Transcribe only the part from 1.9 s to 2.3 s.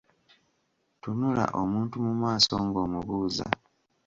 mu